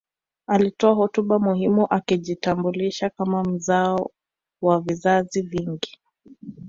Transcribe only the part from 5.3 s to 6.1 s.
vingi